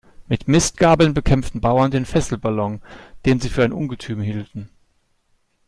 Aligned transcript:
Mit 0.27 0.47
Mistgabeln 0.47 1.13
bekämpften 1.13 1.61
Bauern 1.61 1.91
den 1.91 2.07
Fesselballon, 2.07 2.81
den 3.27 3.39
Sie 3.39 3.49
für 3.49 3.63
ein 3.63 3.71
Ungetüm 3.71 4.19
hielten. 4.19 4.71